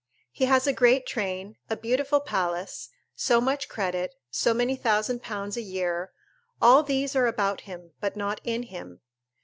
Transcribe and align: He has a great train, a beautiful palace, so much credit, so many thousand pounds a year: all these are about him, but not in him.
He 0.31 0.45
has 0.45 0.65
a 0.65 0.73
great 0.73 1.05
train, 1.05 1.57
a 1.69 1.77
beautiful 1.77 2.21
palace, 2.21 2.89
so 3.15 3.39
much 3.39 3.69
credit, 3.69 4.15
so 4.31 4.51
many 4.51 4.75
thousand 4.75 5.21
pounds 5.21 5.57
a 5.57 5.61
year: 5.61 6.11
all 6.59 6.81
these 6.81 7.15
are 7.15 7.27
about 7.27 7.61
him, 7.69 7.91
but 7.99 8.15
not 8.15 8.41
in 8.43 8.63
him. 8.63 9.01